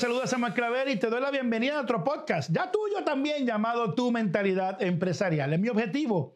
[0.00, 3.92] saluda Samuel Claver y te doy la bienvenida a otro podcast, ya tuyo también, llamado
[3.92, 5.52] Tu Mentalidad Empresarial.
[5.52, 6.32] Es mi objetivo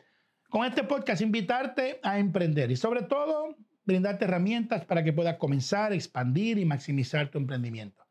[0.51, 5.95] con este podcast invitarte a emprender y sobre todo brindarte herramientas para que puedas comenzar,
[5.95, 8.05] expandir y maximizar tu emprendimiento.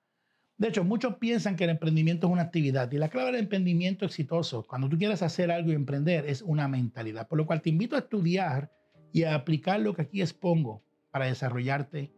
[0.58, 4.06] De hecho, muchos piensan que el emprendimiento es una actividad y la clave del emprendimiento
[4.06, 7.28] exitoso, cuando tú quieres hacer algo y emprender, es una mentalidad.
[7.28, 8.72] Por lo cual te invito a estudiar
[9.12, 12.12] y a aplicar lo que aquí expongo para desarrollarte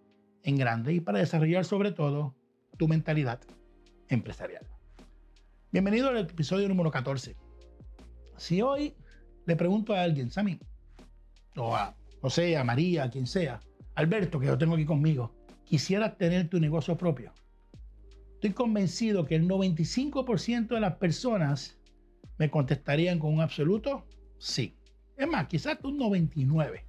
[0.44, 2.34] en grande y para desarrollar sobre todo
[2.78, 3.40] tu mentalidad
[4.10, 4.66] empresarial.
[5.72, 7.36] Bienvenido al episodio número 14.
[8.38, 8.94] Si hoy
[9.46, 10.60] le pregunto a alguien, Sammy,
[11.56, 13.60] o a José, a María, a quien sea,
[13.96, 15.32] Alberto, que yo tengo aquí conmigo,
[15.64, 17.32] quisiera tener tu negocio propio.
[18.34, 21.78] Estoy convencido que el 95% de las personas
[22.38, 24.06] me contestarían con un absoluto
[24.38, 24.76] sí.
[25.18, 26.86] Es más, quizás un 99.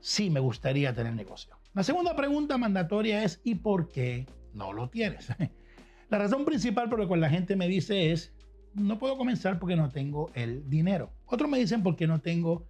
[0.00, 1.56] Sí me gustaría tener negocio.
[1.74, 5.28] La segunda pregunta mandatoria es ¿y por qué no lo tienes.
[6.10, 8.32] La razón principal por la cual la gente me dice es,
[8.74, 11.10] no puedo comenzar porque no tengo el dinero.
[11.26, 12.66] Otros me dicen porque no tengo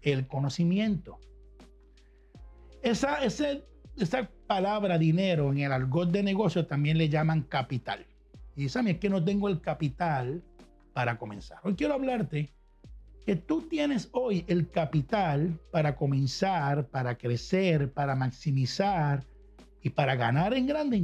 [0.00, 1.18] el conocimiento.
[2.82, 8.06] Esa, esa palabra dinero en el argot de negocio también le llaman capital.
[8.54, 10.42] Y dicen, es que no tengo el capital
[10.94, 11.58] para comenzar.
[11.64, 12.50] Hoy quiero hablarte
[13.26, 19.24] que tú tienes hoy el capital para comenzar, para crecer, para maximizar
[19.82, 20.96] y para ganar en grande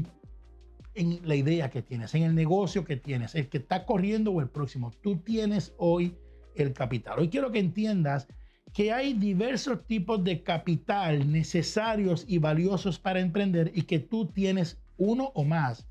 [0.94, 4.48] la idea que tienes, en el negocio que tienes, el que está corriendo o el
[4.48, 4.90] próximo.
[5.02, 6.16] Tú tienes hoy
[6.54, 7.18] el capital.
[7.18, 8.28] Hoy quiero que entiendas
[8.72, 14.80] que hay diversos tipos de capital necesarios y valiosos para emprender y que tú tienes
[14.96, 15.86] uno o más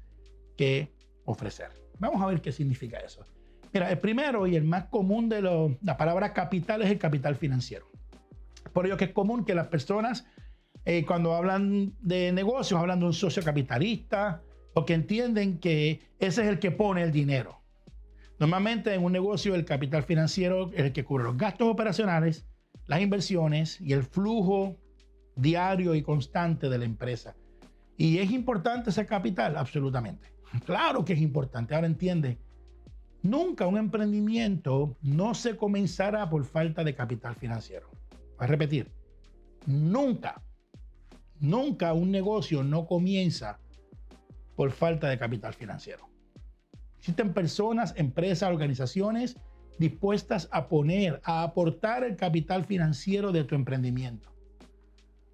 [0.57, 0.91] que
[1.25, 1.69] ofrecer.
[1.99, 3.25] Vamos a ver qué significa eso.
[3.73, 5.41] Mira, el primero y el más común de
[5.81, 7.87] la palabra capital es el capital financiero.
[8.73, 10.25] Por ello que es común que las personas
[10.85, 14.41] eh, cuando hablan de negocios hablan de un socio capitalista,
[14.73, 17.61] porque entienden que ese es el que pone el dinero.
[18.39, 22.45] Normalmente en un negocio el capital financiero es el que cubre los gastos operacionales,
[22.87, 24.77] las inversiones y el flujo
[25.35, 27.35] diario y constante de la empresa.
[27.97, 29.57] ¿Y es importante ese capital?
[29.57, 30.33] Absolutamente.
[30.65, 31.75] Claro que es importante.
[31.75, 32.39] Ahora entiende,
[33.21, 37.89] nunca un emprendimiento no se comenzará por falta de capital financiero.
[38.37, 38.91] Voy a repetir,
[39.65, 40.41] nunca,
[41.39, 43.60] nunca un negocio no comienza
[44.55, 46.09] por falta de capital financiero.
[46.97, 49.37] Existen personas, empresas, organizaciones
[49.79, 54.29] dispuestas a poner, a aportar el capital financiero de tu emprendimiento.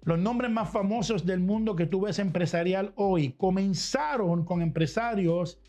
[0.04, 5.60] Los nombres más famosos del mundo que tú ves empresarial hoy comenzaron con empresarios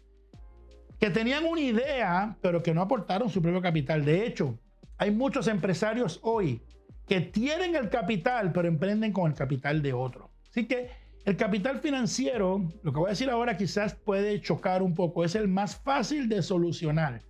[1.00, 4.06] que tenían una idea, pero que no aportaron su propio capital.
[4.06, 4.58] De hecho,
[4.98, 6.62] hay muchos empresarios hoy
[7.08, 10.30] que tienen el capital, pero emprenden con el capital de otro.
[10.50, 10.90] Así que
[11.30, 15.36] el capital financiero, lo que voy a decir ahora quizás puede chocar un poco, es
[15.36, 17.22] el más fácil de solucionar.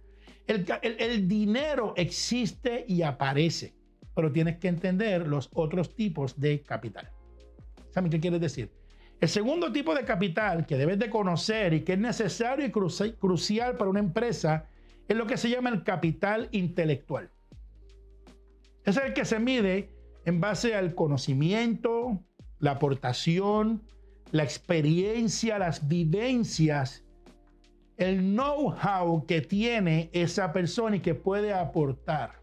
[0.47, 3.75] El, dinero existe y aparece,
[4.15, 7.11] pero tienes que entender los otros tipos de capital.
[7.89, 8.71] ¿Sabes qué quiere decir?
[9.19, 13.75] El segundo tipo de capital que debes de conocer y que es necesario y crucial
[13.75, 14.69] para una empresa
[15.09, 17.29] es lo que se llama el capital intelectual.
[18.85, 19.89] Es el que se mide
[20.23, 22.23] en base al conocimiento,
[22.59, 23.81] la aportación,
[24.31, 27.03] la experiencia, las vivencias,
[27.97, 32.39] el know-how que tiene esa persona y que puede aportar.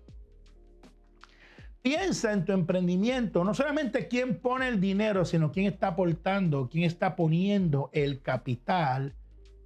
[1.82, 6.84] Piensa en tu emprendimiento, no solamente quién pone el dinero, sino quién está aportando, quién
[6.84, 9.14] está poniendo el capital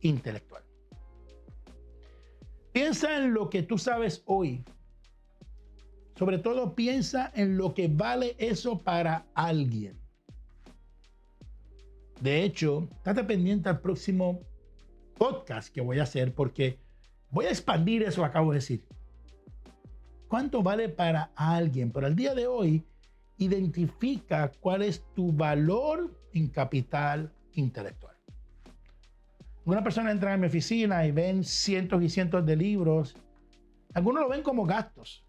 [0.03, 0.62] intelectual.
[2.72, 4.62] Piensa en lo que tú sabes hoy.
[6.17, 10.00] Sobre todo piensa en lo que vale eso para alguien.
[12.20, 14.41] De hecho, estate pendiente al próximo
[15.16, 16.78] podcast que voy a hacer porque
[17.31, 18.84] voy a expandir eso que acabo de decir.
[20.28, 21.90] ¿Cuánto vale para alguien?
[21.90, 22.84] Pero al día de hoy,
[23.38, 28.14] identifica cuál es tu valor en capital intelectual.
[29.64, 33.16] Una persona entra en mi oficina y ven cientos y cientos de libros.
[33.94, 35.25] Algunos lo ven como gastos.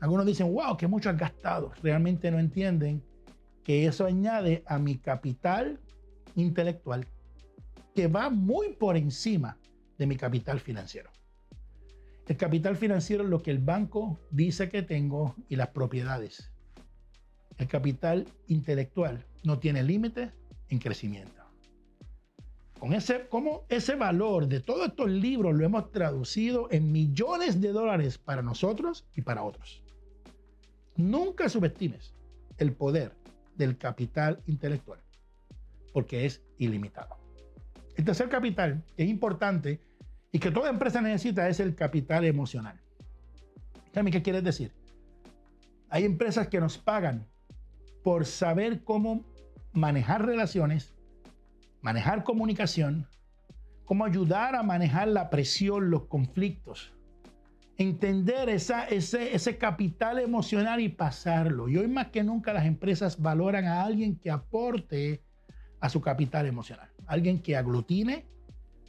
[0.00, 1.72] Algunos dicen, wow, que mucho has gastado.
[1.82, 3.02] Realmente no entienden
[3.62, 5.78] que eso añade a mi capital
[6.36, 7.06] intelectual
[7.94, 9.56] que va muy por encima
[9.98, 11.10] de mi capital financiero.
[12.26, 16.50] El capital financiero es lo que el banco dice que tengo y las propiedades.
[17.58, 20.30] El capital intelectual no tiene límite
[20.68, 21.42] en crecimiento.
[22.78, 27.68] Con ese, como ese valor de todos estos libros lo hemos traducido en millones de
[27.68, 29.82] dólares para nosotros y para otros.
[30.96, 32.14] Nunca subestimes
[32.58, 33.14] el poder
[33.56, 35.00] del capital intelectual
[35.92, 37.16] porque es ilimitado.
[37.96, 39.80] El tercer capital, que es importante
[40.30, 42.80] y que toda empresa necesita, es el capital emocional.
[43.92, 44.72] ¿Qué quiere decir?
[45.90, 47.26] Hay empresas que nos pagan
[48.02, 49.24] por saber cómo
[49.72, 50.94] manejar relaciones,
[51.82, 53.06] manejar comunicación,
[53.84, 56.94] cómo ayudar a manejar la presión, los conflictos,
[57.76, 61.68] entender esa, ese, ese capital emocional y pasarlo.
[61.68, 65.22] Y hoy más que nunca las empresas valoran a alguien que aporte
[65.82, 68.24] a su capital emocional, alguien que aglutine,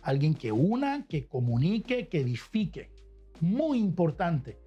[0.03, 2.91] alguien que una, que comunique, que edifique.
[3.41, 4.59] Muy importante.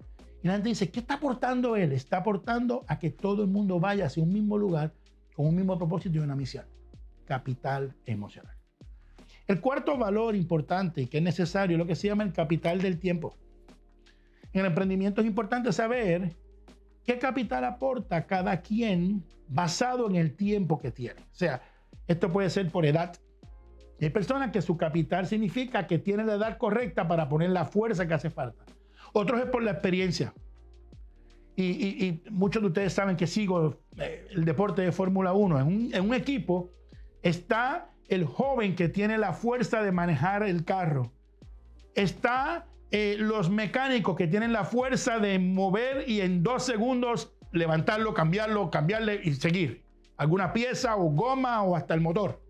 [0.43, 1.93] Y la gente dice, ¿qué está aportando él?
[1.93, 4.93] Está aportando a que todo el mundo vaya hacia un mismo lugar
[5.35, 6.65] con un mismo propósito y una misión.
[7.25, 8.53] Capital emocional.
[9.47, 12.81] El cuarto valor importante y que es necesario es lo que se llama el capital
[12.81, 13.37] del tiempo.
[14.51, 16.35] En el emprendimiento es importante saber
[17.05, 21.21] qué capital aporta cada quien basado en el tiempo que tiene.
[21.21, 21.61] O sea,
[22.07, 23.15] esto puede ser por edad.
[23.99, 28.07] Hay personas que su capital significa que tiene la edad correcta para poner la fuerza
[28.07, 28.63] que hace falta.
[29.13, 30.33] Otros es por la experiencia.
[31.59, 35.59] Y, muchos de ustedes saben que sigo eh, el deporte de Fórmula 1.
[35.59, 36.69] En un, equipo
[37.23, 41.11] está el joven que tiene la fuerza de manejar el carro.
[41.95, 48.13] Está eh, los mecánicos que tienen la fuerza de mover y en dos segundos levantarlo,
[48.13, 49.86] cambiarlo, cambiarle y seguir.
[50.17, 52.41] Alguna pieza o goma o hasta el motor.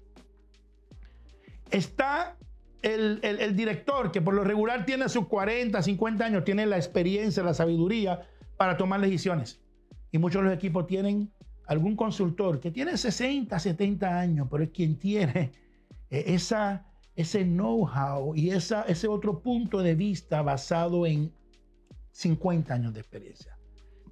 [1.69, 2.38] Está
[2.81, 7.54] el, director, que por lo regular tiene sus 40, 50 años, tiene la experiencia, la
[7.54, 8.22] sabiduría
[8.56, 9.60] para tomar decisiones.
[10.12, 11.31] Y muchos de los equipos tienen
[11.66, 15.52] algún consultor que tiene 60, 70 años, pero es quien tiene
[16.10, 16.86] eh, esa,
[17.16, 21.34] ese know-how y esa, ese otro punto de vista basado en
[22.12, 23.56] 50 años de experiencia.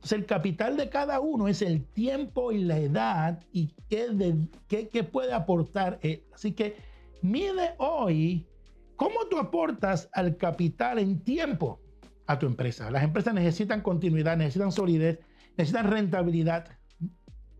[0.05, 4.47] Entonces el capital de cada uno es el tiempo y la edad y qué, de,
[4.67, 6.23] qué, qué puede aportar él.
[6.33, 6.75] Así que
[7.21, 8.47] mide hoy
[8.95, 11.81] ¿Cómo tú aportas al capital en tiempo
[12.27, 12.89] a tu empresa?
[12.89, 15.19] Las empresas necesitan continuidad, necesitan solidez,
[15.57, 16.77] necesitan rentabilidad,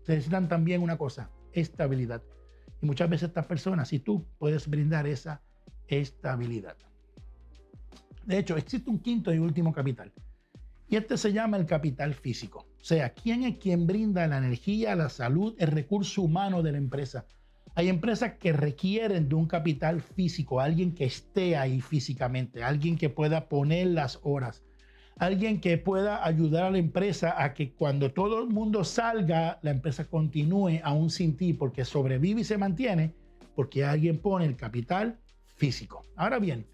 [0.08, 2.24] necesitan también una cosa, estabilidad.
[2.82, 5.42] Y muchas veces estas personas, si tú puedes brindar esa
[5.88, 6.78] estabilidad.
[8.26, 10.12] De hecho, existe un quinto y último capital.
[10.88, 12.68] Y este se llama el capital físico.
[12.80, 16.78] O sea, ¿quién es quien brinda la energía, la salud, el recurso humano de la
[16.78, 17.26] empresa?
[17.74, 23.10] Hay empresas que requieren de un capital físico, alguien que esté ahí físicamente, alguien que
[23.10, 24.64] pueda poner las horas,
[25.18, 29.72] alguien que pueda ayudar a la empresa a que cuando todo el mundo salga, la
[29.72, 33.14] empresa continúe aún sin ti, porque sobrevive y se mantiene,
[33.56, 35.18] porque alguien pone el capital
[35.56, 36.04] físico.
[36.16, 36.66] Ahora bien,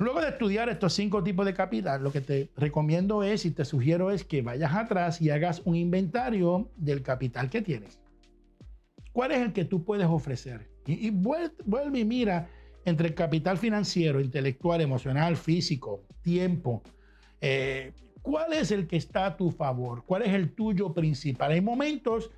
[0.00, 3.64] luego de estudiar estos cinco tipos de capital, lo que te recomiendo es y te
[3.64, 8.00] sugiero es que vayas atrás y hagas un inventario del capital que tienes.
[9.12, 10.70] ¿Cuál es el que tú puedes ofrecer?
[10.86, 12.48] Y, vuelve, y mira
[12.84, 16.82] entre el capital financiero, intelectual, emocional, físico, tiempo.
[17.40, 17.92] Eh,
[18.22, 20.04] ¿Cuál es el que está a tu favor?
[20.06, 21.52] ¿Cuál es el tuyo principal?
[21.52, 22.30] Hay momentos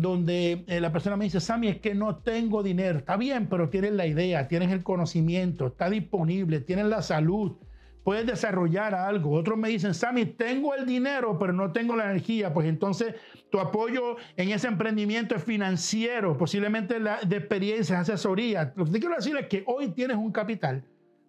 [0.00, 2.98] donde eh, la persona me dice, Sammy, es que no tengo dinero.
[2.98, 7.56] Está bien, pero tienes la idea, tienes el conocimiento, está disponible, tienes la salud,
[8.04, 9.32] puedes desarrollar algo.
[9.32, 12.52] Otros me dicen, Sammy, tengo el dinero, pero no tengo la energía.
[12.54, 13.14] Pues entonces
[13.50, 18.72] tu apoyo en ese emprendimiento es financiero, posiblemente la, de experiencia, asesoría.
[18.76, 20.84] Lo que te quiero decir es que hoy tienes un capital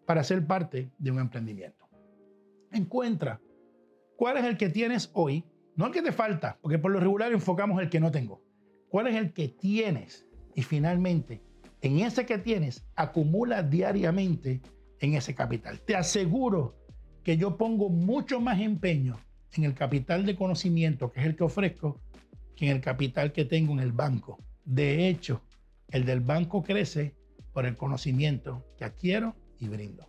[0.06, 1.88] para ser parte de un emprendimiento.
[2.72, 3.40] Encuentra
[4.16, 5.44] cuál es el que tienes hoy,
[5.76, 8.42] no el que te falta, porque por lo regular enfocamos el que no tengo.
[8.89, 10.25] ¿Cuál es el que tienes?
[10.55, 11.41] Y finalmente,
[11.81, 14.62] en ese que tienes, acumula diariamente
[15.00, 15.79] en ese capital.
[15.81, 16.75] Te aseguro
[17.24, 19.17] que yo pongo mucho más empeño
[19.53, 22.00] en el capital de conocimiento, que es el que ofrezco,
[22.55, 24.38] que en el capital que tengo en el banco.
[24.65, 25.41] De hecho,
[25.89, 27.15] el del banco crece
[27.53, 30.08] por el conocimiento que adquiero y brindo.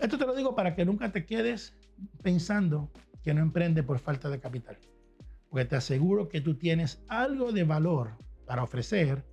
[0.00, 1.74] Esto te lo digo para que nunca te quedes
[2.22, 2.90] pensando
[3.22, 4.78] que no emprende por falta de capital.
[5.50, 8.12] Porque te aseguro que tú tienes algo de valor
[8.46, 9.24] para ofrecer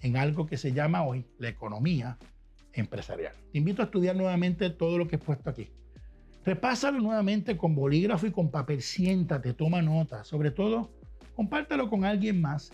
[0.00, 2.18] en algo que se llama hoy la economía
[2.72, 3.34] empresarial.
[3.52, 5.70] Te invito a estudiar nuevamente todo lo que he puesto aquí.
[6.44, 8.80] Repásalo nuevamente con bolígrafo y con papel.
[8.80, 10.24] Siéntate, toma nota.
[10.24, 10.90] Sobre todo,
[11.34, 12.72] compártelo con alguien más.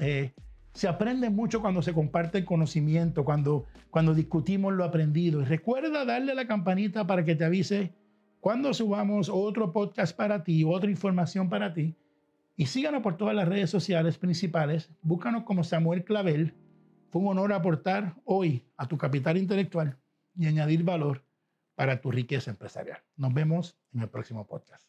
[0.00, 0.32] Eh,
[0.74, 5.40] se aprende mucho cuando se comparte el conocimiento, cuando, cuando discutimos lo aprendido.
[5.40, 7.92] Y recuerda darle a la campanita para que te avise
[8.40, 11.96] cuando subamos otro podcast para ti, otra información para ti.
[12.60, 14.90] Y síganos por todas las redes sociales principales.
[15.00, 16.52] Búscanos como Samuel Clavel.
[17.08, 19.98] Fue un honor aportar hoy a tu capital intelectual
[20.34, 21.24] y añadir valor
[21.74, 23.02] para tu riqueza empresarial.
[23.16, 24.86] Nos vemos en el próximo podcast.